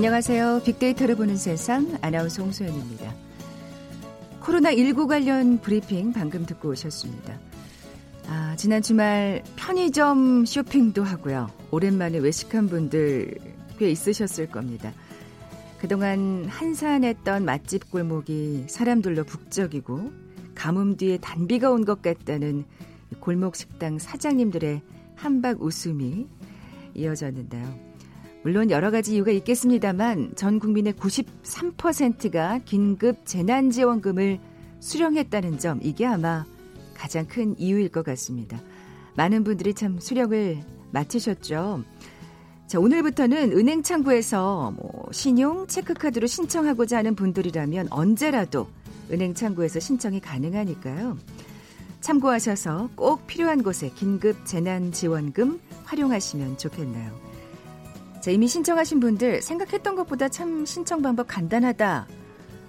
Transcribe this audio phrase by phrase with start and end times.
[0.00, 0.62] 안녕하세요.
[0.64, 3.14] 빅데이터를 보는 세상 아나운서 홍소연입니다.
[4.40, 7.38] 코로나19 관련 브리핑 방금 듣고 오셨습니다.
[8.26, 11.50] 아, 지난 주말 편의점 쇼핑도 하고요.
[11.70, 13.34] 오랜만에 외식한 분들
[13.78, 14.94] 꽤 있으셨을 겁니다.
[15.78, 20.12] 그동안 한산했던 맛집 골목이 사람들로 북적이고
[20.54, 22.64] 가뭄 뒤에 단비가 온 것 같다는
[23.20, 24.80] 골목 식당 사장님들의
[25.16, 26.26] 한박 웃음이
[26.94, 27.89] 이어졌는데요.
[28.42, 34.38] 물론 여러 가지 이유가 있겠습니다만 전 국민의 93%가 긴급 재난지원금을
[34.80, 36.46] 수령했다는 점 이게 아마
[36.94, 38.58] 가장 큰 이유일 것 같습니다.
[39.14, 41.84] 많은 분들이 참 수령을 마치셨죠.
[42.66, 48.68] 자, 오늘부터는 은행 창구에서 뭐 신용 체크카드로 신청하고자 하는 분들이라면 언제라도
[49.10, 51.18] 은행 창구에서 신청이 가능하니까요.
[52.00, 57.29] 참고하셔서 꼭 필요한 곳에 긴급 재난지원금 활용하시면 좋겠네요.
[58.20, 62.06] 자, 이미 신청하신 분들 생각했던 것보다 참 신청 방법 간단하다.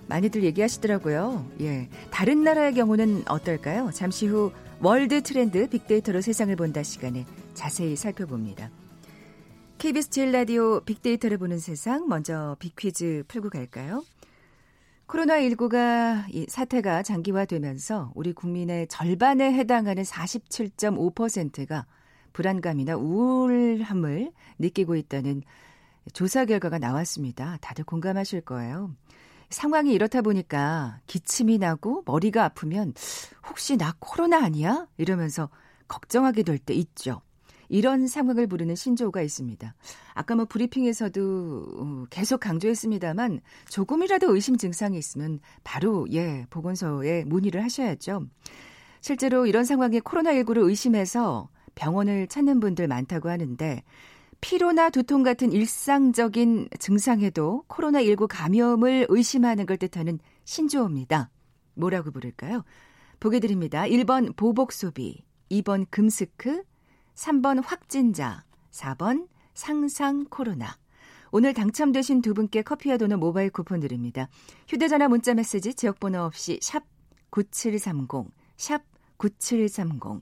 [0.07, 1.45] 많이들 얘기하시더라고요.
[1.61, 1.89] 예.
[2.09, 3.91] 다른 나라의 경우는 어떨까요?
[3.93, 8.71] 잠시 후 월드 트렌드 빅데이터로 세상을 본다 시간에 자세히 살펴봅니다.
[9.77, 14.03] KBS 제일 라디오 빅데이터를 보는 세상 먼저 빅퀴즈 풀고 갈까요?
[15.07, 21.85] 코로나19가 이 사태가 장기화되면서 우리 국민의 절반에 해당하는 47.5%가
[22.33, 25.43] 불안감이나 우울함을 느끼고 있다는
[26.13, 27.57] 조사 결과가 나왔습니다.
[27.61, 28.91] 다들 공감하실 거예요.
[29.49, 32.93] 상황이 이렇다 보니까 기침이 나고 머리가 아프면
[33.49, 34.87] 혹시 나 코로나 아니야?
[34.97, 35.49] 이러면서
[35.87, 37.21] 걱정하게 될 때 있죠.
[37.67, 39.75] 이런 상황을 부르는 신조어가 있습니다.
[40.13, 43.39] 아까 뭐 브리핑에서도 어, 계속 강조했습니다만
[43.69, 48.27] 조금이라도 의심 증상이 있으면 바로 예 보건소에 문의를 하셔야죠.
[48.99, 51.49] 실제로 이런 상황에 코로나19를 의심해서
[51.81, 53.83] 병원을 찾는 분들 많다고 하는데
[54.39, 61.31] 피로나 두통 같은 일상적인 증상에도 코로나19 감염을 의심하는 걸 뜻하는 신조어입니다.
[61.73, 62.63] 뭐라고 부를까요?
[63.19, 63.83] 보게 드립니다.
[63.83, 66.63] 1번 보복 소비, 2번 금스크,
[67.15, 70.77] 3번 확진자, 4번 상상 코로나.
[71.31, 74.27] 오늘 당첨되신 두 분께 커피와 도넛 모바일 쿠폰 드립니다.
[74.67, 76.83] 휴대전화 문자 메시지 지역번호 없이 샵
[77.31, 78.83] 9730, 샵
[79.17, 80.21] 9730.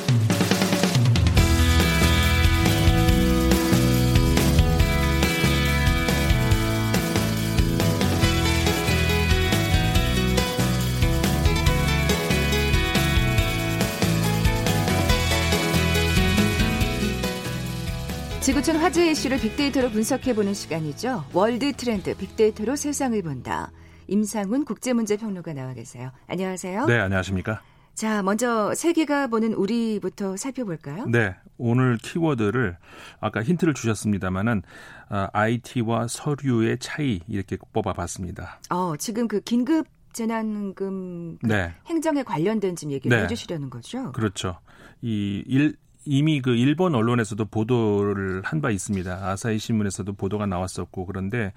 [18.41, 21.25] 지구촌 화제 이슈를 빅데이터로 분석해보는 시간이죠.
[21.31, 23.71] 월드 트렌드 빅데이터로 세상을 본다.
[24.07, 26.11] 임상훈 국제문제평론가 나와 계세요.
[26.25, 26.87] 안녕하세요.
[26.87, 27.61] 네, 안녕하십니까.
[27.93, 31.05] 자, 먼저 세계가 보는 우리부터 살펴볼까요?
[31.05, 32.77] 네, 오늘 키워드를
[33.19, 34.63] 아까 힌트를 주셨습니다만은
[35.11, 38.59] 어, IT와 서류의 차이 이렇게 뽑아봤습니다.
[38.71, 41.73] 어, 지금 그 긴급 재난금 그 네.
[41.85, 43.23] 행정에 관련된 지금 얘기를 네.
[43.23, 44.11] 해주시려는 거죠?
[44.13, 44.57] 그렇죠.
[45.01, 45.75] 이 일,
[46.05, 49.27] 이미 그 일본 언론에서도 보도를 한 바 있습니다.
[49.27, 51.51] 아사히 신문에서도 보도가 나왔었고 그런데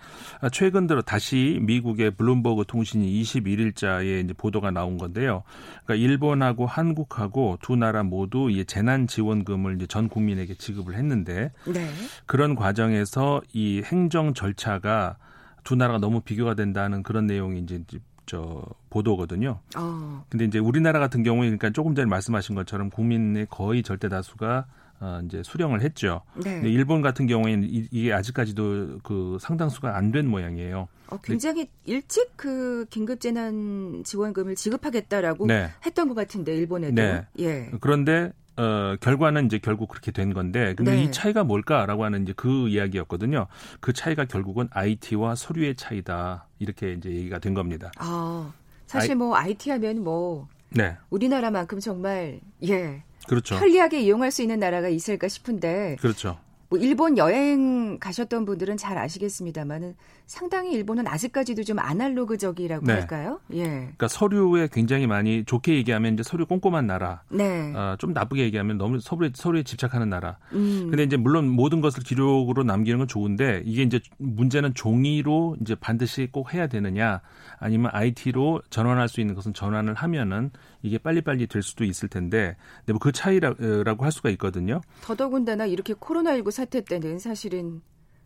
[0.53, 5.43] 최근 들어 다시 미국의 블룸버그 통신이 21일자에 이제 보도가 나온 건데요.
[5.85, 11.91] 그러니까 일본하고 한국하고 두 나라 모두 이 재난 지원금을 이제 전 국민에게 지급을 했는데 네.
[12.27, 15.17] 그런 과정에서 이 행정 절차가
[15.63, 17.83] 두 나라가 너무 비교가 된다는 그런 내용이 이제
[18.27, 19.61] 저 보도거든요.
[19.77, 20.25] 어.
[20.29, 24.67] 근데 이제 우리나라 같은 경우에 그러니까 조금 전에 말씀하신 것처럼 국민의 거의 절대 다수가
[25.01, 26.23] 어, 이제 수령을 했죠.
[26.37, 26.55] 네.
[26.55, 30.89] 근데 일본 같은 경우에는 이, 이게 아직까지도 그 상당수가 안 된 모양이에요.
[31.09, 35.71] 어, 굉장히 일찍 그 긴급재난 지원금을 지급하겠다라고 네.
[35.85, 36.95] 했던 것 같은데 일본에도.
[36.95, 37.27] 네.
[37.41, 37.71] 예.
[37.81, 41.05] 그런데 어, 결과는 이제 결국 그렇게 된 건데, 근데 네.
[41.05, 43.47] 이 차이가 뭘까라고 하는 이제 그 이야기였거든요.
[43.81, 46.47] 그 차이가 결국은 IT와 서류의 차이다.
[46.59, 47.91] 이렇게 이제 얘기가 된 겁니다.
[47.97, 48.53] 아,
[48.87, 50.97] 사실 I, 뭐 IT 하면 뭐, 네.
[51.11, 53.03] 우리나라만큼 정말, 예.
[53.27, 53.59] 그렇죠.
[53.59, 55.97] 편리하게 이용할 수 있는 나라가 있을까 싶은데.
[56.01, 56.39] 그렇죠.
[56.75, 59.95] 뭐 일본 여행 가셨던 분들은 잘 아시겠습니다만은
[60.27, 62.93] 상당히 일본은 아직까지도 좀 아날로그적이라고 네.
[62.95, 63.39] 할까요?
[63.53, 63.63] 예.
[63.63, 67.23] 그러니까 서류에 굉장히 많이 좋게 얘기하면 이제 서류 꼼꼼한 나라.
[67.29, 67.73] 네.
[67.77, 70.39] 어, 좀 나쁘게 얘기하면 너무 서류에 서류에 집착하는 나라.
[70.53, 70.89] 음.
[70.91, 76.29] 근데 이제 물론 모든 것을 기록으로 남기는 건 좋은데 이게 이제 문제는 종이로 이제 반드시
[76.33, 77.21] 꼭 해야 되느냐
[77.61, 80.51] 아니면 IT로 전환할 수 있는 것은 전환을 하면은
[80.85, 84.81] 이게 빨리빨리 될 수도 있을 텐데 근데 뭐 그 차이라고 할 수가 있거든요.
[85.03, 87.81] 더더군다나 이렇게 코로나19 사태 때는 사실은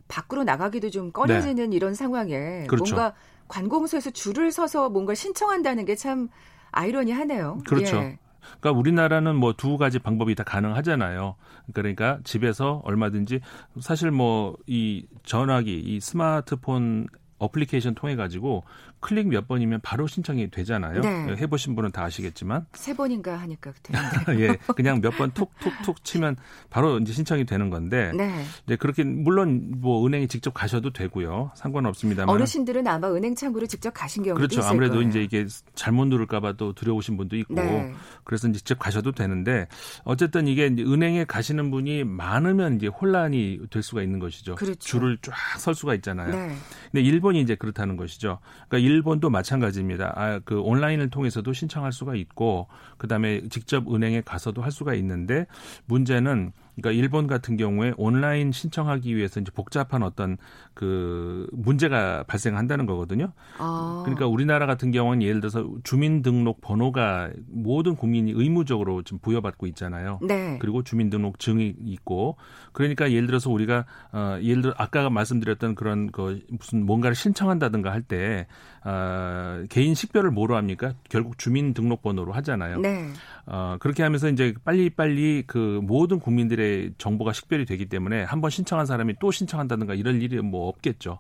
[0.09, 1.77] 밖으로 나가기도 좀 꺼려지는 네.
[1.77, 2.95] 이런 상황에 그렇죠.
[2.95, 3.15] 뭔가
[3.47, 6.29] 관공서에서 줄을 서서 뭔가 신청한다는 게 참
[6.71, 7.59] 아이러니하네요.
[7.67, 7.97] 그렇죠.
[7.97, 8.19] 예.
[8.61, 11.37] 그러니까 우리나라는 뭐 두 가지 방법이 다 가능하잖아요.
[11.75, 13.41] 그러니까 집에서 얼마든지
[13.81, 17.07] 사실 뭐 이 전화기, 이 스마트폰
[17.38, 18.64] 어플리케이션 통해 가지고
[19.00, 21.00] 클릭 몇 번이면 바로 신청이 되잖아요.
[21.00, 21.37] 네.
[21.37, 23.73] 해보신 분은 다 아시겠지만 세 번인가 하니까
[24.38, 26.37] 예, 그냥 몇번 톡톡톡 치면
[26.70, 28.44] 바로 이제 신청이 되는 건데 네.
[28.67, 31.52] 이제 그렇게 물론 뭐 은행에 직접 가셔도 되고요.
[31.55, 34.61] 상관없습니다만 어르신들은 아마 은행 창구로 직접 가신 경우도 그렇죠.
[34.61, 35.08] 있을 아무래도 거예요.
[35.08, 37.93] 이제 이게 잘못 누를까봐 또 두려우신 분도 있고 네.
[38.25, 39.69] 그래서 이제 직접 가셔도 되는데
[40.05, 44.56] 어쨌든 이게 은행에 가시는 분이 많으면 이제 혼란이 될 수가 있는 것이죠.
[44.56, 44.79] 그렇죠.
[44.79, 46.35] 줄을 쫙 설 수가 있잖아요.
[46.35, 46.55] 네.
[46.90, 48.39] 근데 일본 이 이제 그렇다는 것이죠.
[48.69, 50.13] 그러니까 일본도 마찬가지입니다.
[50.17, 55.47] 아, 그 온라인을 통해서도 신청할 수가 있고 그다음에 직접 은행에 가서도 할 수가 있는데
[55.87, 60.37] 문제는 그러니까 일본 같은 경우에 온라인 신청하기 위해서 이제 복잡한 어떤
[60.75, 63.33] 그 문제가 발생한다는 거거든요.
[63.59, 64.03] 아.
[64.05, 70.21] 그러니까 우리나라 같은 경우는 예를 들어서 주민등록 번호가 모든 국민이 의무적으로 지금 부여받고 있잖아요.
[70.23, 70.59] 네.
[70.61, 72.37] 그리고 주민등록증이 있고
[72.73, 78.03] 그러니까 예를 들어서 우리가 어 예를 들어 아까 말씀드렸던 그런 그 무슨 뭔가를 신청한다든가 할
[78.09, 78.47] 때
[78.90, 80.94] 어, 개인 식별을 뭐로 합니까?
[81.11, 82.81] 결국 주민등록번호로 하잖아요.
[82.81, 83.11] 네.
[83.44, 89.17] 어, 그렇게 하면서 이제 빨리빨리 그 모든 국민들의 정보가 식별이 되기 때문에 한번 신청한 사람이
[89.20, 91.19] 또 신청한다든가 이럴 일이 뭐 없겠죠.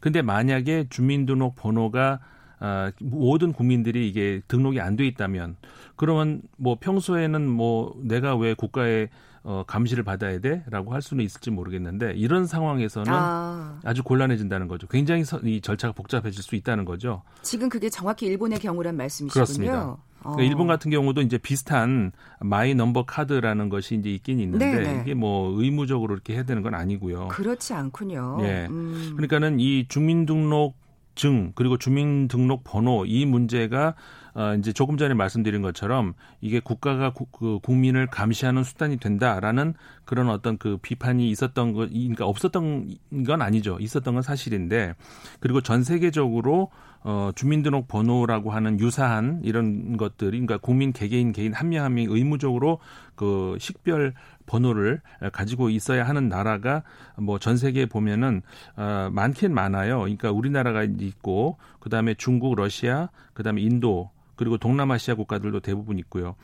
[0.00, 2.20] 근데 만약에 주민등록 번호가
[2.58, 5.56] 아, 모든 국민들이 이게 등록이 안 돼 있다면
[5.96, 9.08] 그러면 뭐 평소에는 뭐 내가 왜 국가에
[9.48, 13.78] 어, 감시를 받아야 돼라고 할 수는 있을지 모르겠는데 이런 상황에서는 아.
[13.94, 14.88] 주 곤란해진다는 거죠.
[14.88, 17.22] 굉장히 서, 이 절차가 복잡해질 수 있다는 거죠.
[17.42, 19.32] 지금 그게 정확히 일본의 경우란 말씀이시군요.
[19.32, 19.96] 그렇습니다.
[20.20, 22.10] 그러니까 일본 같은 경우도 이제 비슷한
[22.40, 25.02] My Number 카드라는 것이 이제 있긴 있는데 네네.
[25.02, 27.28] 이게 뭐 의무적으로 이렇게 해야 되는 건 아니고요.
[27.28, 28.38] 그렇지 않군요.
[28.40, 28.66] 네.
[28.68, 29.12] 음.
[29.14, 30.76] 그러니까는 이 주민등록
[31.14, 33.94] 증 그리고 주민등록 번호 이 문제가
[34.36, 36.12] 어, 이제 조금 전에 말씀드린 것처럼
[36.42, 39.72] 이게 국가가 구, 그 국민을 감시하는 수단이 된다라는
[40.04, 42.96] 그런 어떤 그 비판이 있었던 것, 그러니까 없었던
[43.26, 43.78] 건 아니죠.
[43.80, 44.94] 있었던 건 사실인데
[45.40, 46.70] 그리고 전 세계적으로
[47.02, 52.80] 어, 주민등록 번호라고 하는 유사한 이런 것들이 그러니까 국민 개개인 개인 한 명 한명 의무적으로
[53.14, 54.12] 그 식별
[54.46, 55.00] 번호를
[55.32, 56.82] 가지고 있어야 하는 나라가
[57.16, 58.42] 뭐 전 세계에 보면은
[58.76, 60.00] 어, 많긴 많아요.
[60.00, 66.36] 그러니까 우리나라가 있고 그다음에 중국, 러시아, 그다음에 인도 그리고 동남아시아 국가들도 대부분 있고요.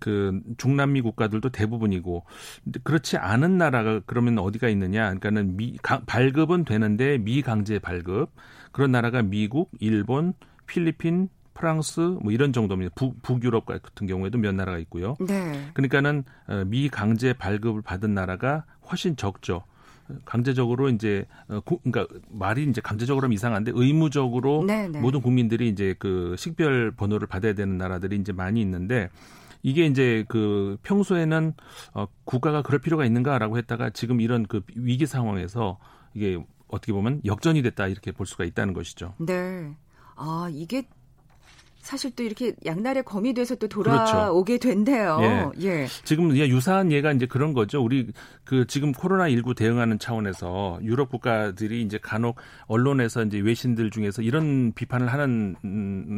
[0.00, 2.24] 그 중남미 국가들도 대부분이고
[2.82, 5.02] 그렇지 않은 나라가 그러면 어디가 있느냐?
[5.04, 8.30] 그러니까는 미 가, 발급은 되는데 미강제 발급
[8.72, 10.32] 그런 나라가 미국, 일본,
[10.66, 12.94] 필리핀, 프랑스 뭐 이런 정도입니다.
[12.94, 15.16] 북, 북유럽 같은 경우에도 몇 나라가 있고요.
[15.20, 15.68] 네.
[15.74, 19.64] 그러니까는 어, 미강제 발급을 받은 나라가 훨씬 적죠.
[20.24, 24.88] 강제적으로 이제 어, 그러니까 말이 이제 강제적으로 하면 이상한데 의무적으로 네네.
[24.88, 25.00] 네.
[25.00, 29.08] 모든 국민들이 이제 그 식별 번호를 받아야 되는 나라들이 이제 많이 있는데
[29.62, 31.54] 이게 이제 그 평소에는
[31.94, 35.78] 어 국가가 그럴 필요가 있는가라고 했다가 지금 이런 그 위기 상황에서
[36.14, 39.14] 이게 어떻게 보면 역전이 됐다 이렇게 볼 수가 있다는 것이죠.
[39.18, 39.74] 네.
[40.16, 40.84] 아, 이게
[41.80, 44.68] 사실 또 이렇게 양날의 검이 돼서 또 돌아오게 그렇죠.
[44.68, 45.52] 된대요.
[45.60, 45.66] 예.
[45.66, 45.86] 예.
[46.04, 47.82] 지금 유사한 예가 이제 그런 거죠.
[47.82, 48.08] 우리
[48.44, 54.72] 그 지금 코로나 19 대응하는 차원에서 유럽 국가들이 이제 간혹 언론에서 이제 외신들 중에서 이런
[54.72, 55.56] 비판을 하는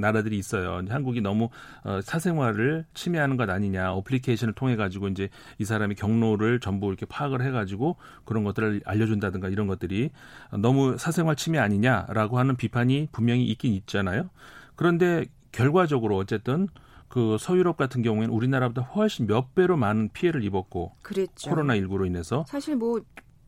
[0.01, 0.83] 나라들이 있어요.
[0.89, 1.49] 한국이 너무
[1.85, 3.93] 어, 사생활을 침해하는 것 아니냐.
[3.93, 5.29] 어플리케이션을 통해 가지고 이제
[5.59, 10.11] 이 사람의 경로를 전부 이렇게 파악을 해 가지고 그런 것들을 알려 준다든가 이런 것들이
[10.59, 14.29] 너무 사생활 침해 아니냐라고 하는 비판이 분명히 있긴 있잖아요.
[14.75, 16.69] 그런데 결과적으로 어쨌든
[17.09, 21.51] 그 서유럽 같은 경우에는 우리나라보다 훨씬 몇 배로 많은 피해를 입었고 그랬죠.
[21.51, 23.01] 코로나 19로 인해서 사실 뭐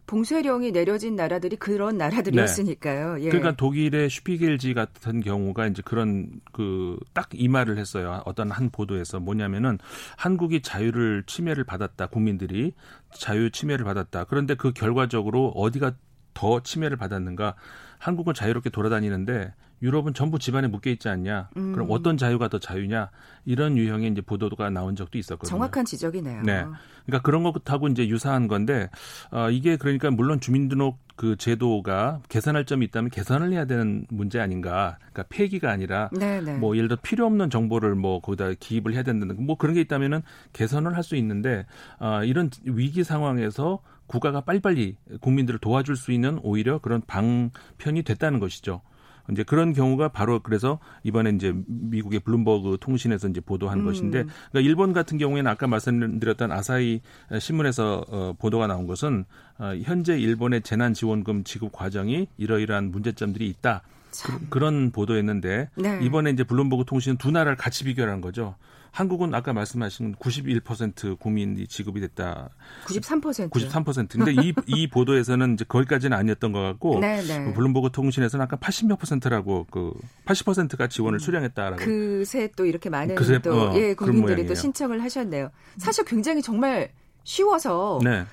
[0.07, 3.15] 봉쇄령이 내려진 나라들이 그런 나라들이었으니까요.
[3.15, 3.25] 네.
[3.25, 3.29] 예.
[3.31, 8.21] 그러니까 독일의 슈피겔지 같은 경우가 이제 그런 그 딱 이 말을 했어요.
[8.27, 9.79] 어떤 한 보도에서 뭐냐면은
[10.19, 12.09] 한국이 자유를 침해를 받았다.
[12.09, 12.75] 국민들이
[13.15, 14.25] 자유 침해를 받았다.
[14.25, 15.93] 그런데 그 결과적으로 어디가
[16.35, 17.55] 더 침해를 받았는가?
[18.05, 21.49] 한국은 자유롭게 돌아다니는데 유럽은 전부 집안에 묶여 있지 않냐?
[21.57, 21.73] 음.
[21.73, 23.09] 그럼 어떤 자유가 더 자유냐?
[23.47, 25.49] 이런 유형의 이제 보도가 나온 적도 있었거든요.
[25.49, 26.43] 정확한 지적이네요.
[26.43, 26.65] 네.
[27.07, 28.91] 그러니까 그런 것하고 이제 유사한 건데
[29.31, 34.99] 어 이게 그러니까 물론 주민등록 그 제도가 개선할 점이 있다면 개선을 해야 되는 문제 아닌가?
[34.99, 36.41] 그러니까 폐기가 아니라 네네.
[36.53, 36.59] 네.
[36.59, 40.21] 뭐 예를 들어 필요 없는 정보를 뭐 거기다 기입을 해야 된다는 뭐 그런 게 있다면은
[40.53, 41.65] 개선을 할 수 있는데
[42.01, 48.41] 어 이런 위기 상황에서 국가가 빨리빨리 국민들을 도와줄 수 있는 오히려 그런 방편 이 됐다는
[48.41, 48.81] 것이죠.
[49.31, 53.85] 이제 그런 경우가 바로 그래서 이번에 이제 미국의 블룸버그 통신에서 이제 보도한 음.
[53.87, 57.01] 것인데 그러니까 일본 같은 경우에는 아까 말씀드렸던 아사히
[57.39, 59.25] 신문에서 어, 보도가 나온 것은
[59.59, 63.83] 어, 현재 일본의 재난지원금 지급 과정이 이러이러한 문제점들이 있다.
[64.49, 65.99] 그, 런 보도였는데 네.
[66.03, 68.55] 이번에 이제 블룸버그 통신은 두 나라를 같이 비교한 거죠.
[68.95, 72.51] 한국은 아까 말씀하신 91% 국민이 지급이 됐다.
[72.85, 73.51] 93%.
[73.51, 74.09] 93%.
[74.09, 77.23] 근데 이, 이 보도에서는 이제 거기까지는 아니었던 것 같고 네네.
[77.25, 77.53] 네.
[77.55, 79.93] 블룸버그 통신에서는 아까 80몇 퍼센트라고 그
[80.27, 81.19] 80%가 지원을 음.
[81.19, 81.85] 수령했다라고.
[81.85, 85.51] 그새 또 이렇게 많은 그새, 또 어, 예, 국민들이 또 신청을 하셨네요.
[85.77, 86.93] 사실 굉장히 정말
[87.25, 88.25] 쉬워서 네.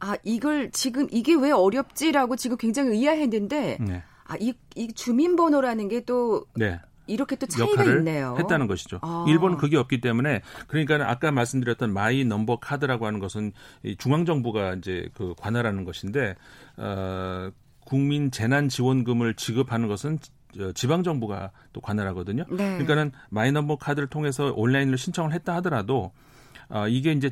[0.00, 4.02] 아, 이걸 지금 이게 왜 어렵지라고 지금 굉장히 의아했는데 네.
[4.24, 6.80] 아, 이, 이 주민번호라는 게또 네.
[7.06, 8.36] 이렇게 또 차이가 역할을 있네요.
[8.38, 8.98] 했다는 것이죠.
[9.02, 9.24] 아.
[9.28, 13.52] 일본은 그게 없기 때문에 그러니까 아까 말씀드렸던 My Number 카드라고 하는 것은
[13.98, 16.36] 중앙 정부가 이제 그 관할하는 것인데
[16.76, 17.50] 어
[17.84, 20.18] 국민 재난 지원금을 지급하는 것은
[20.74, 22.44] 지방 정부가 또 관할하거든요.
[22.50, 22.56] 네.
[22.56, 26.12] 그러니까는 My Number 카드를 통해서 온라인으로 신청을 했다 하더라도
[26.68, 27.30] 어, 이게 이제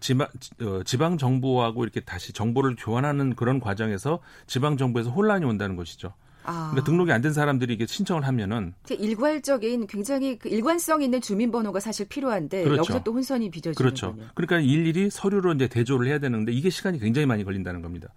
[0.00, 0.28] 지방,
[0.62, 6.14] 어, 지방 정부하고 이렇게 다시 정보를 교환하는 그런 과정에서 지방 정부에서 혼란이 온다는 것이죠.
[6.44, 6.70] 아.
[6.70, 12.08] 그러니까 등록이 안 된 사람들이 이게 신청을 하면은 일괄적인 굉장히 그 일관성 있는 주민번호가 사실
[12.08, 12.78] 필요한데 그렇죠.
[12.78, 14.16] 여기서 또 혼선이 빚어지는 그렇죠.
[14.34, 18.08] 그러니까 일일이 서류로 이제 대조를 해야 되는데 이게 시간이 굉장히 많이 걸린다는 겁니다.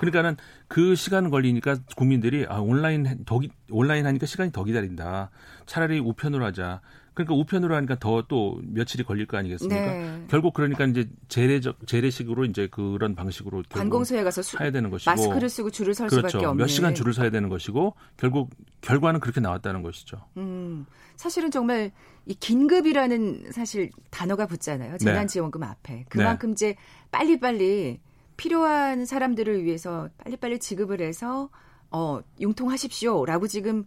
[0.00, 5.30] 그러니까는 그 시간 걸리니까 국민들이 아 온라인 더 온라인 하니까 시간이 더 기다린다.
[5.66, 6.80] 차라리 우편으로 하자.
[7.24, 9.80] 그러니까 우편으로 하니까 더 또 며칠이 걸릴 거 아니겠습니까?
[9.80, 10.24] 네.
[10.28, 15.48] 결국 그러니까 이제 재래적 재래식으로 이제 그런 방식으로 관공서에 가서 수, 해야 되는 것이고 마스크를
[15.48, 16.28] 쓰고 줄을 설 그렇죠.
[16.28, 18.50] 수밖에 없는 몇 시간 줄을 서야 되는 것이고 결국
[18.82, 20.24] 결과는 그렇게 나왔다는 것이죠.
[20.36, 21.90] 음, 사실은 정말
[22.26, 24.98] 이 긴급이라는 사실 단어가 붙잖아요.
[24.98, 25.66] 재난지원금 네.
[25.66, 26.52] 앞에 그만큼 네.
[26.52, 26.76] 이제
[27.10, 28.00] 빨리빨리
[28.36, 31.48] 필요한 사람들을 위해서 빨리빨리 지급을 해서
[31.90, 33.84] 어, 융통하십시오라고 지금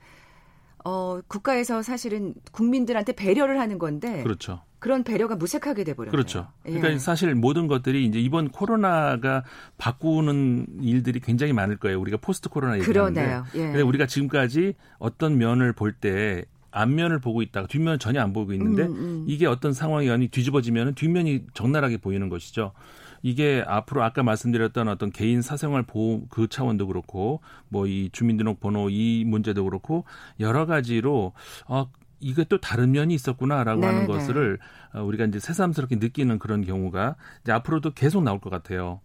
[0.84, 4.24] 어, 국가에서 사실은 국민들한테 배려를 하는 건데.
[4.24, 4.62] 그렇죠.
[4.80, 6.12] 그런 배려가 무색하게 돼버려요.
[6.12, 6.48] 그렇죠.
[6.64, 6.98] 그러니까 예.
[6.98, 9.44] 사실 모든 것들이 이제 이번 코로나가
[9.78, 12.00] 바꾸는 일들이 굉장히 많을 거예요.
[12.02, 13.22] 우리가 포스트 코로나 얘기하는데.
[13.22, 13.46] 그러네요.
[13.54, 13.60] 예.
[13.60, 18.96] 근데 우리가 지금까지 어떤 면을 볼때 앞면을 보고 있다가 뒷면을 전혀 안 보고 있는데 음,
[18.96, 19.26] 음.
[19.28, 22.72] 이게 어떤 상황이 연이 뒤집어지면 뒷면이 적나라하게 보이는 것이죠.
[23.22, 29.24] 이게 앞으로 아까 말씀드렸던 어떤 개인 사생활 보호 그 차원도 그렇고 뭐 이 주민등록번호 이
[29.26, 30.06] 문제도 그렇고
[30.40, 31.34] 여러 가지로
[31.68, 34.08] 어 이게 또 다른 면이 있었구나라고 네, 하는 네.
[34.08, 34.60] 것을
[34.94, 39.02] 어, 우리가 이제 새삼스럽게 느끼는 그런 경우가 이제 앞으로도 계속 나올 것 같아요.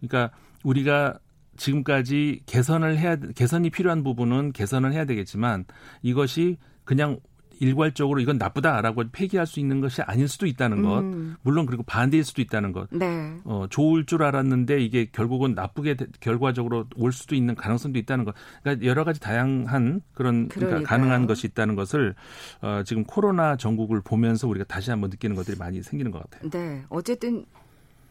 [0.00, 1.18] 그러니까 우리가
[1.56, 5.64] 지금까지 개선을 해야 개선이 필요한 부분은 개선을 해야 되겠지만
[6.02, 7.18] 이것이 그냥
[7.58, 11.00] 일괄적으로 이건 나쁘다라고 폐기할 수 있는 것이 아닐 수도 있다는 것.
[11.00, 11.36] 음.
[11.42, 12.88] 물론 그리고 반대일 수도 있다는 것.
[12.90, 13.36] 네.
[13.44, 18.34] 어, 좋을 줄 알았는데 이게 결국은 나쁘게 결과적으로 올 수도 있는 가능성도 있다는 것.
[18.62, 22.14] 그러니까 여러 가지 다양한 그런 그러니까 가능한 것이 있다는 것을
[22.60, 26.50] 어, 지금 코로나 정국을 보면서 우리가 다시 한번 느끼는 것들이 많이 생기는 것 같아요.
[26.50, 26.84] 네.
[26.88, 27.44] 어쨌든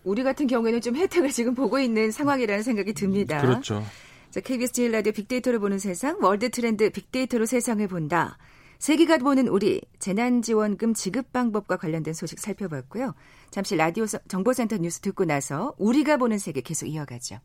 [0.04, 3.42] 우리 같은 경우에는 좀 혜택을 지금 보고 있는 상황이라는 생각이 듭니다.
[3.42, 3.84] 그렇죠.
[4.30, 8.38] 자, KBS 제일 라디오 빅데이터를 보는 세상, 월드 트렌드 빅데이터로 세상을 본다.
[8.80, 13.14] 세계가 보는 우리 재난지원금 지급 방법과 관련된 소식 살펴봤고요.
[13.52, 17.40] 잠시 라디오 정보센터 뉴스 듣고 나서 우리가 보는 세계 계속 이어가죠.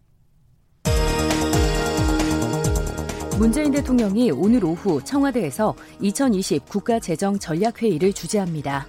[3.39, 8.87] 문재인 대통령이 오늘 오후 청와대에서 2020 국가재정전략회의를 주재합니다.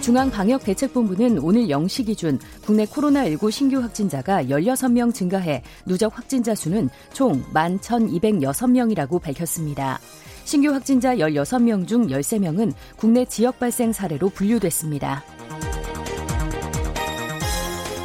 [0.00, 9.20] 중앙방역대책본부는 오늘 0시 기준 국내 코로나19 신규 확진자가 16명 증가해 누적 확진자 수는 총 11,206명이라고
[9.20, 10.00] 밝혔습니다.
[10.44, 15.22] 신규 확진자 16명 중 13명은 국내 지역 발생 사례로 분류됐습니다.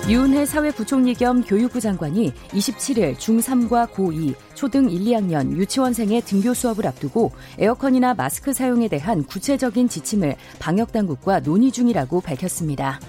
[0.08, 7.32] 유은혜 사회부총리 겸 교육부 장관이 27일 중3과 고2, 초등 1, 2학년 유치원생의 등교 수업을 앞두고
[7.58, 13.00] 에어컨이나 마스크 사용에 대한 구체적인 지침을 방역당국과 논의 중이라고 밝혔습니다.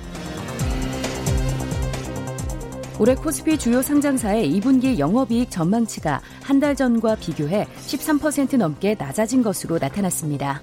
[2.99, 9.79] 올해 코스피 주요 상장사의 2분기 영업이익 전망치가 한 달 전과 비교해 13% 넘게 낮아진 것으로
[9.79, 10.63] 나타났습니다.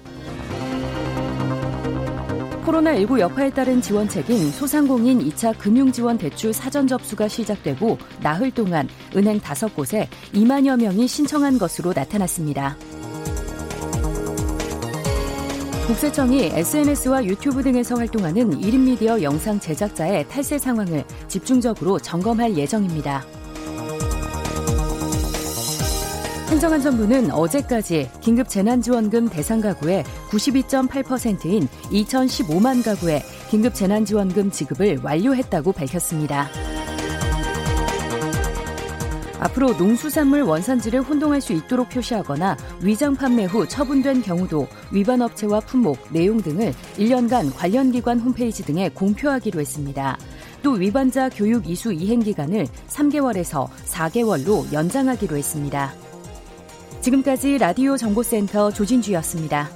[2.64, 10.06] 코로나19 여파에 따른 지원책인 소상공인 2차 금융지원 대출 사전 접수가 시작되고 나흘 동안 은행 5곳에
[10.32, 12.76] 2만여 명이 신청한 것으로 나타났습니다.
[15.86, 23.22] 국세청이 SNS와 유튜브 등에서 활동하는 1인 미디어 영상 제작자의 탈세 상황을 집중적으로 점검할 예정입니다.
[26.54, 36.48] 행정안전부는 어제까지 긴급 재난지원금 대상 가구의 92.8%인 2,015만 가구에 긴급 재난지원금 지급을 완료했다고 밝혔습니다.
[39.40, 45.98] 앞으로 농수산물 원산지를 혼동할 수 있도록 표시하거나 위장 판매 후 처분된 경우도 위반 업체와 품목,
[46.12, 50.16] 내용 등을 1년간 관련 기관 홈페이지 등에 공표하기로 했습니다.
[50.62, 56.03] 또 위반자 교육 이수 이행 기간을 3개월에서 4개월로 연장하기로 했습니다.
[57.04, 59.68] 지금까지 라디오 정보센터 조진주였습니다.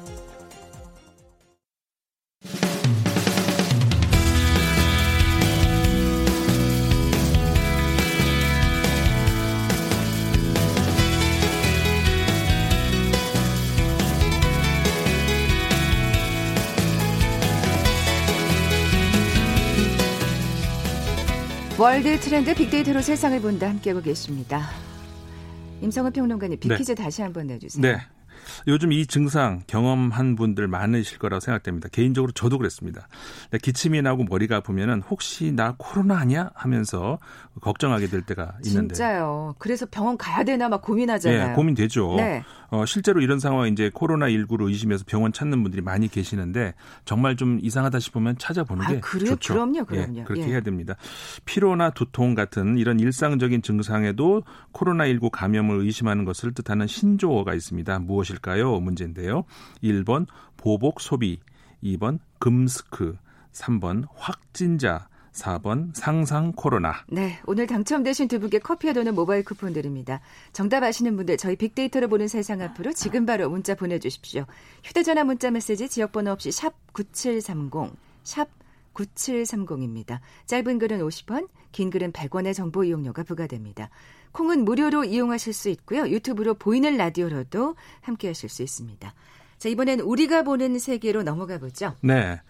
[21.79, 24.88] 월드 트렌드 빅데이터로 세상을 본다 함께하고 계십니다.
[25.81, 27.03] 임성은 평론가님 빅퀴즈 네.
[27.03, 27.83] 다시 한번 내주세요.
[27.83, 28.01] 네.
[28.67, 31.89] 요즘 이 증상 경험한 분들 많으실 거라고 생각됩니다.
[31.91, 33.09] 개인적으로 저도 그랬습니다.
[33.63, 37.19] 기침이 나고 머리가 아프면은 혹시 나 코로나 아니야 하면서
[37.61, 38.95] 걱정하게 될 때가 있는데.
[38.95, 39.55] 진짜요.
[39.59, 41.49] 그래서 병원 가야 되나 막 고민하잖아요.
[41.49, 42.15] 네, 고민되죠.
[42.17, 42.45] 네.
[42.71, 46.75] 어, 실제로 이런 상황 이제 코로나 19로 의심해서 병원 찾는 분들이 많이 계시는데
[47.07, 49.25] 정말 좀 이상하다 싶으면 찾아보는 게 아, 그래?
[49.25, 49.55] 좋죠.
[49.55, 50.19] 그럼요, 그럼요.
[50.19, 50.49] 예, 그렇게 예.
[50.49, 50.95] 해야 됩니다.
[51.47, 54.43] 피로나 두통 같은 이런 일상적인 증상에도
[54.73, 57.99] 코로나 19 감염을 의심하는 것을 뜻하는 신조어가 있습니다.
[58.01, 58.79] 무엇 일까요?
[58.81, 59.45] 문제인데요.
[59.83, 61.41] 1번 보복 소비,
[61.83, 63.17] 2번 금스크,
[63.53, 66.95] 3번 확진자, 4번 상상 코로나.
[67.09, 70.21] 네, 오늘 당첨되신 두 분께 커피와 도는 모바일 쿠폰 드립니다.
[70.53, 74.47] 정답 아시는 분들 저희 빅데이터로 보는 세상 앞으로 지금 바로 문자 보내주십시오.
[74.85, 77.93] 휴대전화 문자 메시지 지역번호 없이 샵 9730,
[78.25, 78.49] 샵
[78.95, 80.19] 9730입니다.
[80.47, 83.91] 짧은 글은 50원, 긴 글은 100원의 정보 이용료가 부과됩니다.
[84.33, 86.09] 콩은 무료로 이용하실 수 있고요.
[86.09, 89.15] 유튜브로 보이는 라디오로도 함께 하실 수 있습니다.
[89.59, 91.95] 자, 이번엔 우리가 보는 세계로 넘어가 보죠.
[92.01, 92.41] 네.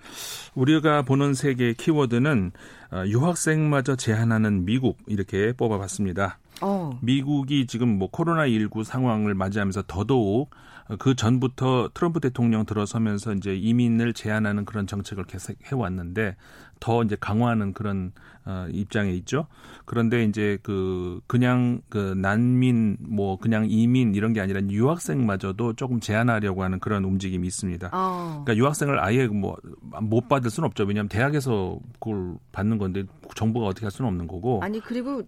[0.55, 2.53] 우리가 보는 세계 키워드는
[2.93, 6.39] 어, 유학생마저 제한하는 미국 이렇게 뽑아봤습니다.
[6.61, 6.99] 어.
[7.03, 10.51] 미국이 지금 뭐 코로나19 상황을 맞이하면서 더더욱
[10.99, 16.37] 그 전부터 트럼프 대통령 들어서면서 이제 이민을 제한하는 그런 정책을 계속 해왔는데
[16.81, 18.13] 더 이제 강화하는 그런
[18.45, 19.47] 어, 입장에 있죠.
[19.85, 26.63] 그런데 이제 그 그냥 그 난민 뭐 그냥 이민 이런 게 아니라 유학생마저도 조금 제한하려고
[26.63, 27.91] 하는 그런 움직임이 있습니다.
[27.93, 28.43] 어.
[28.45, 29.57] 그러니까 유학생을 아예 뭐
[30.01, 30.85] 못 받을 수는 없죠.
[30.85, 34.61] 왜냐하면 대학에서 그걸 받는 건데 정부가 어떻게 할 수는 없는 거고.
[34.63, 35.23] 아니 그리고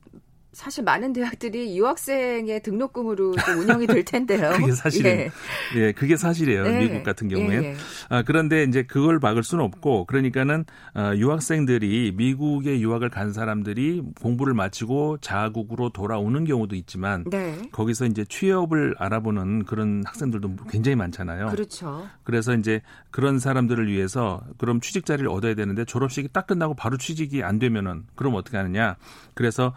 [0.53, 4.51] 사실 많은 대학들이 유학생의 등록금으로 운영이 될 텐데요.
[4.59, 5.31] 그게 사실은 예.
[5.77, 6.65] 예, 그게 사실이에요.
[6.65, 6.79] 네.
[6.81, 7.63] 미국 같은 경우에.
[7.63, 7.77] 예, 예.
[8.09, 14.55] 아, 그런데 이제 그걸 막을 수는 없고 그러니까는 어, 유학생들이 미국에 유학을 간 사람들이 공부를
[14.55, 17.57] 마치고 자국으로 돌아오는 경우도 있지만 네.
[17.71, 21.49] 거기서 이제 취업을 알아보는 그런 학생들도 굉장히 많잖아요.
[21.49, 22.09] 그렇죠.
[22.25, 22.83] 그래서 이제
[23.13, 28.05] 그런 사람들을 위해서 그럼 취직 자리를 얻어야 되는데 졸업식이 딱 끝나고 바로 취직이 안 되면은
[28.17, 28.97] 그럼 어떻게 하느냐?
[29.35, 29.75] 그래서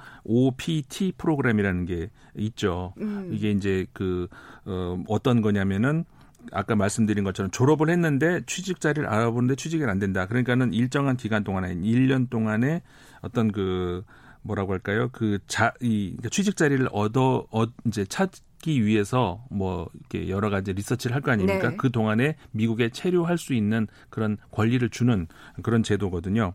[0.64, 2.94] OPT 프로그램이라는 게 있죠.
[3.00, 3.30] 음.
[3.34, 4.28] 이게 이제 그
[4.66, 6.06] 어, 어떤 거냐면은
[6.52, 10.26] 아까 말씀드린 것처럼 졸업을 했는데 취직 자리를 알아보는데 취직이 안 된다.
[10.26, 12.82] 그러니까는 일정한 기간 동안에 1년 동안에
[13.22, 14.04] 어떤 그
[14.42, 15.10] 뭐라고 할까요?
[15.12, 20.74] 그 자, 이 그러니까 취직 자리를 얻어, 얻, 이제 찾기 위해서 뭐 이렇게 여러 가지
[20.74, 21.70] 리서치를 할 거 아닙니까?
[21.70, 21.78] 네.
[21.78, 25.28] 그 동안에 미국에 체류할 수 있는 그런 권리를 주는
[25.62, 26.54] 그런 제도거든요.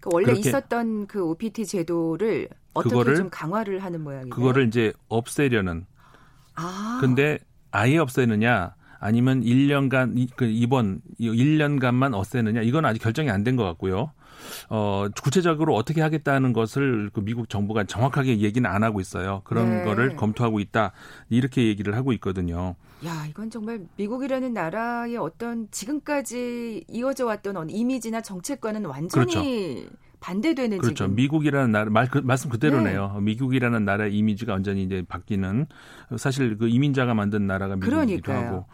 [0.00, 2.48] 그 원래 있었던 그 OPT 제도를
[2.82, 4.30] 그거를, 좀 강화를 하는 모양이에요.
[4.30, 5.86] 그거를 이제 없애려는.
[6.56, 6.98] 아.
[7.00, 7.38] 근데
[7.70, 14.12] 아예 없애느냐 아니면 1년간 그 이번 1년간만 없애느냐 이건 아직 결정이 안 된 것 같고요.
[14.68, 19.40] 어, 구체적으로 어떻게 하겠다는 것을 그 미국 정부가 정확하게 얘기는 안 하고 있어요.
[19.44, 19.84] 그런 네.
[19.84, 20.92] 거를 검토하고 있다.
[21.30, 22.74] 이렇게 얘기를 하고 있거든요.
[23.04, 29.90] 야, 이건 정말 미국이라는 나라의 어떤 지금까지 이어져 왔던 이미지나 정책과는 완전히 그렇죠.
[30.24, 31.04] 반대되는 그렇죠.
[31.04, 31.16] 지금.
[31.16, 33.12] 미국이라는 나라 말, 그, 말씀 그대로네요.
[33.16, 33.20] 네.
[33.20, 35.66] 미국이라는 나라의 이미지가 완전히 이제 바뀌는
[36.16, 38.32] 사실 그 이민자가 만든 나라가 미국이기도.
[38.32, 38.64] 하고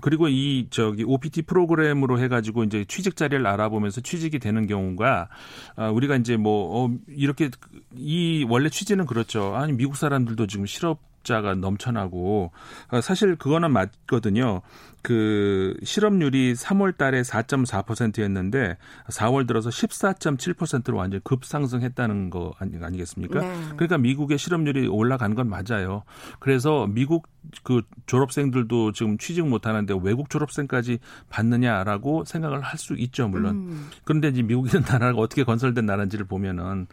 [0.00, 5.28] 그리고 이 저기 OPT 프로그램으로 해가지고 이제 취직 자리를 알아보면서 취직이 되는 경우가
[5.76, 7.50] 아, 우리가 이제 뭐 어, 이렇게
[7.94, 9.54] 이 원래 취지는 그렇죠.
[9.54, 12.52] 아니 미국 사람들도 지금 실업 자가 넘쳐나고
[12.90, 14.62] 어, 사실 그거는 맞거든요.
[15.06, 18.76] 그 실업률이 3월 달에 4.4%였는데
[19.08, 23.38] 4월 들어서 14.7%로 완전 급상승했다는 거 아니, 아니겠습니까?
[23.38, 23.54] 네.
[23.76, 26.02] 그러니까 미국의 실업률이 올라간 건 맞아요.
[26.40, 27.28] 그래서 미국
[27.62, 30.98] 그 졸업생들도 지금 취직 못 하는데 외국 졸업생까지
[31.30, 33.54] 받느냐라고 생각을 할 수 있죠, 물론.
[33.54, 33.88] 음.
[34.04, 36.86] 그런데 이제 미국이라는 나라가 어떻게 건설된 나라인지를 보면은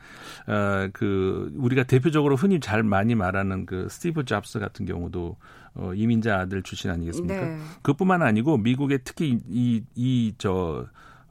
[0.47, 5.35] 어그 우리가 대표적으로 흔히 잘 많이 말하는 그 스티브 잡스 같은 경우도
[5.75, 7.41] 어, 이민자 아들 출신 아니겠습니까?
[7.41, 7.57] 네.
[7.81, 9.39] 그뿐만 아니고 미국의 특히
[9.95, 10.87] 이이저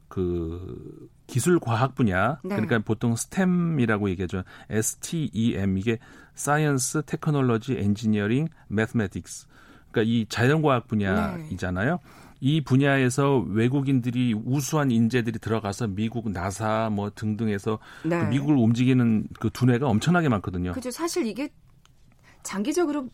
[0.09, 2.57] 그 기술 과학 분야 네.
[2.57, 4.43] 그러니까 보통 STEM이라고 얘기하죠.
[4.69, 5.99] STEM 이게
[6.35, 9.47] science, technology, engineering, mathematics.
[9.91, 11.93] 그러니까 이 자연과학 분야이잖아요.
[11.93, 12.23] 네.
[12.41, 18.19] 이 분야에서 외국인들이 우수한 인재들이 들어가서 미국 나사 뭐 등등에서 네.
[18.19, 20.73] 그 미국을 움직이는 그 두뇌가 엄청나게 많거든요.
[20.73, 20.91] 그죠.
[20.91, 21.51] 사실 이게
[22.43, 23.09] 장기적으로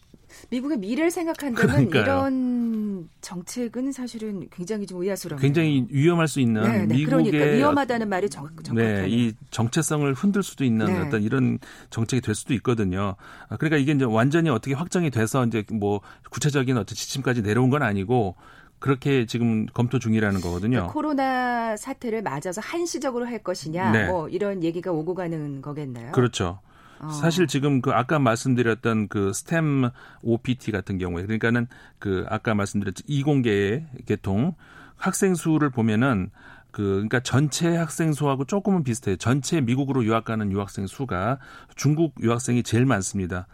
[0.50, 2.02] 미국의 미래를 생각한다면 그러니까요.
[2.02, 5.40] 이런 정책은 사실은 굉장히 좀 의아스러워요.
[5.40, 6.94] 굉장히 위험할 수 있는 네, 네.
[6.96, 10.98] 미국의 그러니까 위험하다는 말이 정, 네, 이 정체성을 흔들 수도 있는 네.
[10.98, 11.58] 어떤 이런
[11.90, 13.16] 정책이 될 수도 있거든요.
[13.48, 17.82] 아, 그러니까 이게 이제 완전히 어떻게 확정이 돼서 이제 뭐 구체적인 어떤 지침까지 내려온 건
[17.82, 18.36] 아니고
[18.78, 20.70] 그렇게 지금 검토 중이라는 거거든요.
[20.70, 24.06] 그러니까 코로나 사태를 맞아서 한시적으로 할 것이냐, 네.
[24.06, 26.12] 뭐 이런 얘기가 오고 가는 거겠나요?
[26.12, 26.60] 그렇죠.
[27.00, 27.08] 어.
[27.08, 29.90] 사실 지금 그 아까 말씀드렸던 그 스템
[30.22, 31.66] OPT 같은 경우에 그러니까는
[31.98, 34.54] 그 아까 말씀드렸죠 이공계 계통
[34.96, 36.30] 학생 수를 보면은
[36.70, 39.16] 그 그러니까 전체 학생 수하고 조금은 비슷해요.
[39.16, 41.38] 전체 미국으로 유학 가는 유학생 수가
[41.76, 43.46] 중국 유학생이 제일 많습니다.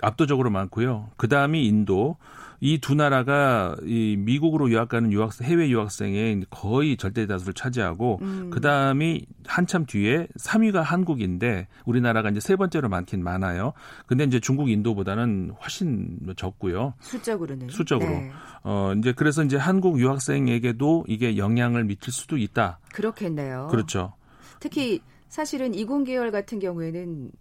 [0.00, 1.10] 압도적으로 많고요.
[1.16, 2.16] 그 다음이 인도,
[2.64, 8.50] 이 두 나라가 이 미국으로 유학 가는 유학생 해외 유학생의 거의 절대 다수를 차지하고 음.
[8.50, 13.72] 그다음이 한참 뒤에 3위가 한국인데 우리나라가 이제 세 번째로 많긴 많아요.
[14.06, 16.94] 근데 이제 중국 인도보다는 훨씬 적고요.
[17.00, 18.10] 수적으로는 수적으로.
[18.10, 18.30] 네.
[18.62, 22.78] 어 이제 그래서 이제 한국 유학생에게도 이게 영향을 미칠 수도 있다.
[22.92, 23.66] 그렇겠네요.
[23.72, 24.14] 그렇죠.
[24.60, 27.32] 특히 사실은 이공 계열 같은 경우에는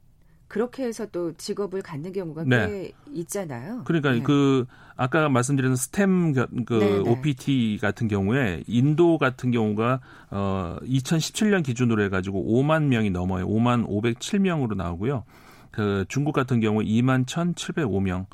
[0.52, 2.68] 그렇게 해서 또 직업을 갖는 경우가 네.
[2.68, 3.84] 꽤 있잖아요.
[3.86, 4.22] 그러니까 네.
[4.22, 4.66] 그
[4.98, 6.98] 아까 말씀드린 스템 그 네, 네.
[6.98, 13.48] OPT 같은 경우에 인도 같은 경우가 어 2017년 기준으로 해 가지고 5만 명이 넘어요.
[13.48, 15.24] 5만 507명으로 나오고요.
[15.72, 18.26] 그 중국 같은 경우 2만 1,705명.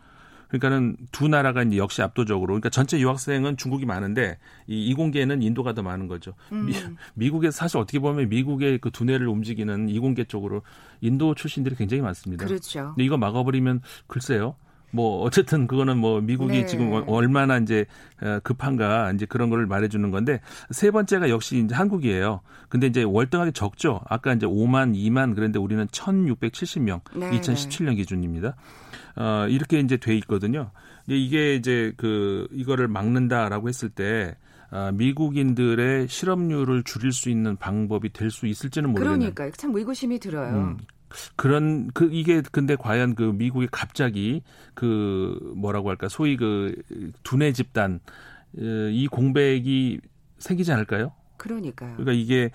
[0.47, 5.81] 그러니까는 두 나라가 이제 역시 압도적으로 그러니까 전체 유학생은 중국이 많은데 이 이공계는 인도가 더
[5.81, 6.33] 많은 거죠.
[6.51, 6.69] 음.
[7.13, 10.61] 미, 국에 사실 어떻게 보면 미국의 그 두뇌를 움직이는 이공계 쪽으로
[11.01, 12.45] 인도 출신들이 굉장히 많습니다.
[12.45, 12.93] 그렇죠.
[12.95, 14.55] 근데 이거 막아버리면 글쎄요.
[14.91, 16.65] 뭐 어쨌든 그거는 뭐 미국이 네.
[16.65, 17.85] 지금 얼마나 이제
[18.21, 20.39] 어, 급한가 이제 그런 거를 말해주는 건데
[20.71, 22.41] 세 번째가 역시 이제 한국이에요.
[22.69, 24.01] 근데 이제 월등하게 적죠.
[24.07, 27.31] 아까 이제 5만, 2만 그런데 우리는 1,670명 네.
[27.31, 28.55] 2017년 기준입니다.
[29.17, 30.71] 어, 이렇게 이제 돼 있거든요.
[31.07, 34.35] 이게 이제 그 이거를 막는다라고 했을 때
[34.69, 39.31] 아, 미국인들의 실업률을 줄일 수 있는 방법이 될 수 있을지는 모르겠네요.
[39.33, 40.53] 그러니까 참 의구심이 들어요.
[40.53, 40.77] 음,
[41.35, 44.41] 그런 그 이게 근데 과연 그 미국이 갑자기
[44.73, 46.75] 그 뭐라고 할까 소위 그
[47.23, 47.99] 두뇌 집단
[48.57, 49.99] 어, 이 공백이
[50.39, 51.13] 생기지 않을까요?
[51.37, 51.97] 그러니까요.
[51.97, 52.49] 그러니까 이게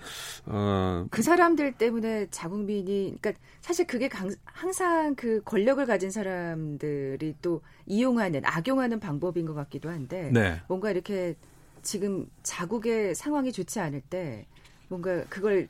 [0.45, 7.61] 어 그 사람들 때문에 자국민이 그러니까 사실 그게 강, 항상 그 권력을 가진 사람들이 또
[7.85, 10.61] 이용하는 악용하는 방법인 것 같기도 한데 네.
[10.67, 11.35] 뭔가 이렇게
[11.81, 14.45] 지금 자국의 상황이 좋지 않을 때
[14.87, 15.67] 뭔가 그걸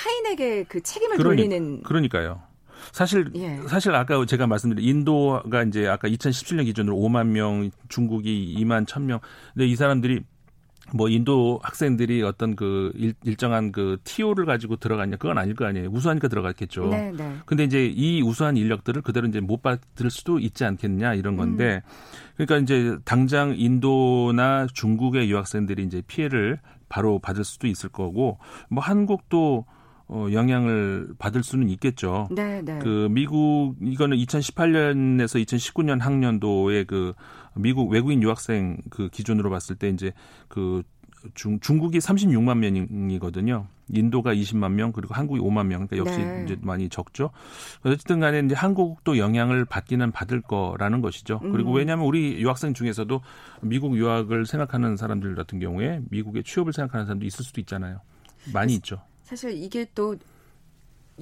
[0.00, 2.42] 타인에게 그 책임을 그러니, 돌리는 그러니까요.
[2.92, 3.60] 사실 예.
[3.68, 9.20] 사실 아까 제가 말씀드린 인도가 이제 아까 2017년 기준으로 5만 명, 중국이 2만 1,000명.
[9.52, 10.22] 근데 이 사람들이
[10.92, 15.88] 뭐 인도 학생들이 어떤 그 일, 일정한 그 TO를 가지고 들어갔냐 그건 아닐 거 아니에요.
[15.90, 16.88] 우수하니까 들어갔겠죠.
[16.88, 17.36] 네, 네.
[17.46, 21.90] 근데 이제 이 우수한 인력들을 그대로 이제 못 받을 수도 있지 않겠냐 이런 건데 음.
[22.36, 26.58] 그러니까 이제 당장 인도나 중국의 유학생들이 이제 피해를
[26.88, 29.66] 바로 받을 수도 있을 거고 뭐 한국도
[30.12, 32.28] 어, 영향을 받을 수는 있겠죠.
[32.32, 32.80] 네, 네.
[32.80, 37.12] 그 미국 이거는 2018년에서 2019년 학년도에 그
[37.54, 40.12] 미국 외국인 유학생 그 기준으로 봤을 때 이제
[40.48, 40.82] 그
[41.34, 43.68] 중, 중국이 36만 명이거든요.
[43.88, 45.86] 인도가 20만 명, 그리고 한국이 5만 명.
[45.86, 46.44] 그러니까 역시 네.
[46.44, 47.30] 이제 많이 적죠.
[47.84, 51.38] 어쨌든 간에 이제 한국도 영향을 받기는 받을 거라는 것이죠.
[51.38, 51.76] 그리고 음.
[51.76, 53.20] 왜냐하면 우리 유학생 중에서도
[53.60, 58.00] 미국 유학을 생각하는 사람들 같은 경우에 미국의 취업을 생각하는 사람도 있을 수도 있잖아요.
[58.52, 59.02] 많이 있죠.
[59.30, 60.16] 사실 이게 또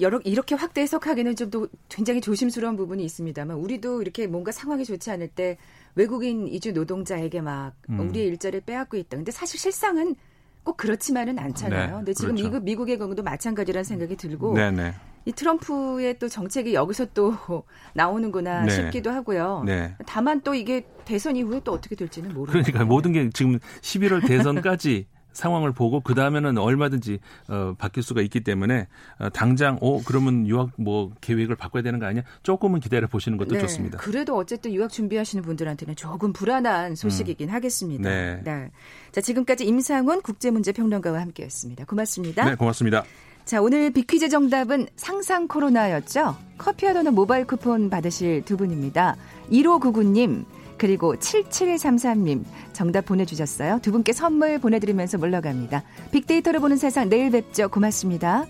[0.01, 5.11] 여러 이렇게 확대 해석하기는 좀 또 굉장히 조심스러운 부분이 있습니다만 우리도 이렇게 뭔가 상황이 좋지
[5.11, 5.57] 않을 때
[5.93, 7.99] 외국인 이주 노동자에게 막 음.
[7.99, 9.17] 우리의 일자리를 빼앗고 있다.
[9.17, 10.15] 근데 사실 실상은
[10.63, 11.87] 꼭 그렇지만은 않잖아요.
[11.87, 12.49] 네, 근데 지금 그렇죠.
[12.49, 14.93] 미국 미국의 경우도 마찬가지라는 생각이 들고 네, 네.
[15.25, 17.33] 이 트럼프의 또 정책이 여기서 또
[17.93, 18.71] 나오는구나 네.
[18.71, 19.63] 싶기도 하고요.
[19.65, 19.95] 네.
[20.07, 25.05] 다만 또 이게 대선 이후에 또 어떻게 될지는 모르고 그러니까 모든 게 지금 11월 대선까지
[25.39, 28.87] 상황을 보고 그 다음에는 얼마든지 어, 바뀔 수가 있기 때문에
[29.19, 32.23] 어, 당장 어 그러면 유학 뭐 계획을 바꿔야 되는 거 아니야?
[32.43, 33.97] 조금은 기다려 보시는 것도 네, 좋습니다.
[33.97, 37.53] 그래도 어쨌든 유학 준비하시는 분들한테는 조금 불안한 소식이긴 음.
[37.53, 38.09] 하겠습니다.
[38.09, 38.41] 네.
[38.43, 38.69] 네.
[39.11, 41.85] 자 지금까지 임상훈 국제문제평론가와 함께했습니다.
[41.85, 42.45] 고맙습니다.
[42.45, 43.03] 네, 고맙습니다.
[43.45, 46.37] 자, 오늘 비퀴즈 정답은 상상 코로나였죠?
[46.59, 49.15] 커피와 도넛 모바일 쿠폰 받으실 두 분입니다.
[49.51, 50.45] 1599님,
[50.79, 53.79] 그리고 7733님 정답 보내주셨어요.
[53.81, 55.83] 두 분께 선물 보내드리면서 물러갑니다.
[56.11, 57.69] 빅데이터를 보는 세상 내일 뵙죠.
[57.69, 58.47] 고맙습니다.